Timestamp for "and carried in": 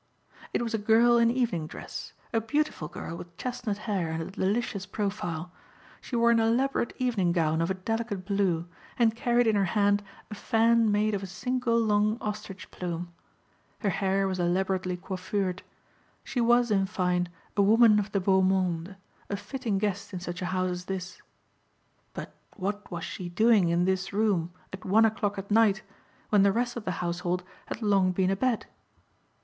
8.97-9.55